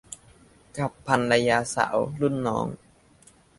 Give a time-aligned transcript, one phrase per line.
[0.77, 2.67] กับภรรยาสาวรุ่นน้อง